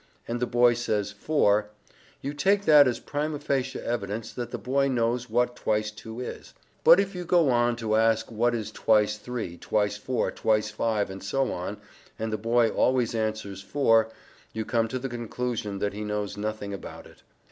and 0.27 0.39
the 0.39 0.47
boy 0.47 0.73
says 0.73 1.11
"four," 1.11 1.69
you 2.21 2.33
take 2.33 2.63
that 2.65 2.87
as 2.87 2.99
prima 2.99 3.37
facie 3.37 3.79
evidence 3.79 4.33
that 4.33 4.49
the 4.49 4.57
boy 4.57 4.87
knows 4.87 5.29
what 5.29 5.55
twice 5.55 5.91
two 5.91 6.19
is. 6.19 6.55
But 6.83 6.99
if 6.99 7.13
you 7.13 7.23
go 7.23 7.51
on 7.51 7.75
to 7.75 7.95
ask 7.95 8.31
what 8.31 8.55
is 8.55 8.71
twice 8.71 9.17
three, 9.19 9.57
twice 9.57 9.97
four, 9.97 10.31
twice 10.31 10.71
five, 10.71 11.11
and 11.11 11.21
so 11.23 11.51
on, 11.51 11.77
and 12.17 12.33
the 12.33 12.37
boy 12.39 12.69
always 12.69 13.13
answers 13.13 13.61
"four," 13.61 14.09
you 14.53 14.65
come 14.65 14.87
to 14.87 14.97
the 14.97 15.07
conclusion 15.07 15.77
that 15.77 15.93
he 15.93 16.03
knows 16.03 16.35
nothing 16.35 16.73
about 16.73 17.05
it. 17.05 17.21